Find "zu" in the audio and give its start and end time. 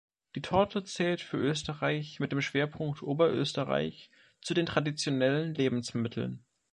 4.41-4.55